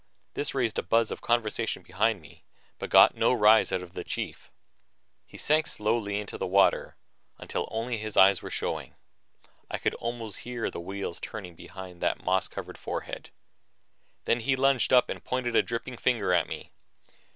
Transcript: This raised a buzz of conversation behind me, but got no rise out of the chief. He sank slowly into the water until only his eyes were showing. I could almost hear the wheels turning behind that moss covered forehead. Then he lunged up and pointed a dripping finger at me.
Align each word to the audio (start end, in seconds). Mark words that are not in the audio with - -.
This 0.33 0.55
raised 0.55 0.79
a 0.79 0.81
buzz 0.81 1.11
of 1.11 1.21
conversation 1.21 1.83
behind 1.83 2.21
me, 2.21 2.43
but 2.79 2.89
got 2.89 3.13
no 3.13 3.31
rise 3.31 3.71
out 3.71 3.83
of 3.83 3.93
the 3.93 4.03
chief. 4.03 4.49
He 5.27 5.37
sank 5.37 5.67
slowly 5.67 6.19
into 6.19 6.39
the 6.39 6.47
water 6.47 6.95
until 7.37 7.67
only 7.69 7.99
his 7.99 8.17
eyes 8.17 8.41
were 8.41 8.49
showing. 8.49 8.95
I 9.69 9.77
could 9.77 9.93
almost 9.93 10.39
hear 10.39 10.71
the 10.71 10.79
wheels 10.79 11.19
turning 11.19 11.53
behind 11.53 12.01
that 12.01 12.23
moss 12.23 12.47
covered 12.47 12.79
forehead. 12.79 13.29
Then 14.25 14.39
he 14.39 14.55
lunged 14.55 14.91
up 14.91 15.07
and 15.07 15.23
pointed 15.23 15.55
a 15.55 15.61
dripping 15.61 15.97
finger 15.97 16.33
at 16.33 16.47
me. 16.47 16.71